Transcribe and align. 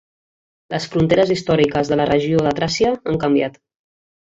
Les 0.73 0.87
fronteres 0.93 1.33
històriques 1.35 1.93
de 1.93 1.99
la 2.03 2.09
regió 2.13 2.41
de 2.49 2.55
Tràcia 2.63 2.97
han 2.97 3.23
canviat. 3.27 3.63